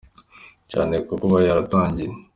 cyane 0.71 0.95
ku 1.05 1.13
kuba 1.21 1.37
yaratangiye. 1.47 2.11